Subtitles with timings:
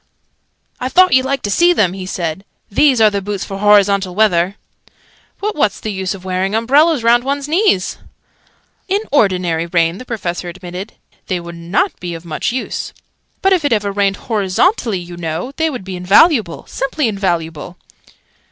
[0.79, 2.43] "I thought you'd like to see them," he said.
[2.71, 6.15] "These are the boots for horizontal weather!" {Image...Boots for horizontal weather} "But what's the use
[6.15, 7.99] of wearing umbrellas round one's knees?"
[8.87, 10.93] "In ordinary rain," the Professor admitted,
[11.27, 12.93] "they would not be of much use.
[13.43, 17.77] But if ever it rained horizontally, you know, they would be invaluable simply invaluable!"